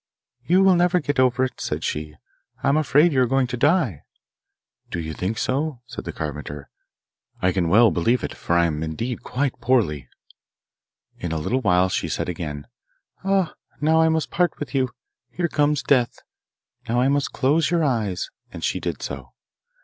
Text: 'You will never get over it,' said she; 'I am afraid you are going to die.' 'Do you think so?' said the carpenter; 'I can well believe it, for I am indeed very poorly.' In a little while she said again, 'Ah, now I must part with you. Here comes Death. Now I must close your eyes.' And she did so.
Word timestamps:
'You 0.41 0.63
will 0.63 0.73
never 0.73 0.99
get 0.99 1.19
over 1.19 1.43
it,' 1.43 1.61
said 1.61 1.83
she; 1.83 2.15
'I 2.63 2.69
am 2.69 2.77
afraid 2.77 3.13
you 3.13 3.21
are 3.21 3.27
going 3.27 3.45
to 3.45 3.55
die.' 3.55 4.01
'Do 4.89 4.99
you 4.99 5.13
think 5.13 5.37
so?' 5.37 5.81
said 5.85 6.05
the 6.05 6.11
carpenter; 6.11 6.71
'I 7.39 7.51
can 7.51 7.69
well 7.69 7.91
believe 7.91 8.23
it, 8.23 8.33
for 8.33 8.55
I 8.57 8.65
am 8.65 8.81
indeed 8.81 9.19
very 9.35 9.51
poorly.' 9.61 10.09
In 11.19 11.31
a 11.31 11.37
little 11.37 11.61
while 11.61 11.87
she 11.89 12.07
said 12.09 12.29
again, 12.29 12.65
'Ah, 13.23 13.53
now 13.79 14.01
I 14.01 14.09
must 14.09 14.31
part 14.31 14.57
with 14.57 14.73
you. 14.73 14.89
Here 15.29 15.47
comes 15.47 15.83
Death. 15.83 16.21
Now 16.89 16.99
I 16.99 17.07
must 17.07 17.31
close 17.31 17.69
your 17.69 17.83
eyes.' 17.83 18.31
And 18.51 18.63
she 18.63 18.79
did 18.79 19.03
so. 19.03 19.33